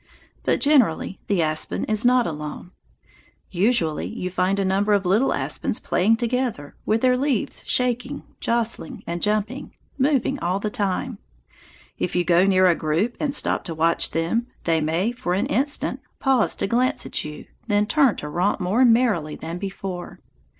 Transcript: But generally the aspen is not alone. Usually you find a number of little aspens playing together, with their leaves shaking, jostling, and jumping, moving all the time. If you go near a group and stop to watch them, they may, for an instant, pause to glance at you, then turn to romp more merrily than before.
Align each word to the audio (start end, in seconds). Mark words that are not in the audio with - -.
But 0.41 0.59
generally 0.61 1.19
the 1.27 1.43
aspen 1.43 1.83
is 1.83 2.03
not 2.03 2.25
alone. 2.25 2.71
Usually 3.51 4.07
you 4.07 4.31
find 4.31 4.57
a 4.57 4.65
number 4.65 4.93
of 4.93 5.05
little 5.05 5.31
aspens 5.31 5.79
playing 5.79 6.15
together, 6.17 6.75
with 6.87 7.01
their 7.01 7.15
leaves 7.15 7.61
shaking, 7.67 8.23
jostling, 8.39 9.03
and 9.05 9.21
jumping, 9.21 9.75
moving 9.99 10.39
all 10.39 10.59
the 10.59 10.71
time. 10.71 11.19
If 11.99 12.15
you 12.15 12.23
go 12.23 12.47
near 12.47 12.65
a 12.65 12.73
group 12.73 13.15
and 13.19 13.35
stop 13.35 13.63
to 13.65 13.75
watch 13.75 14.09
them, 14.09 14.47
they 14.63 14.81
may, 14.81 15.11
for 15.11 15.35
an 15.35 15.45
instant, 15.45 15.99
pause 16.17 16.55
to 16.55 16.65
glance 16.65 17.05
at 17.05 17.23
you, 17.23 17.45
then 17.67 17.85
turn 17.85 18.15
to 18.15 18.27
romp 18.27 18.59
more 18.59 18.83
merrily 18.83 19.35
than 19.35 19.59
before. 19.59 20.19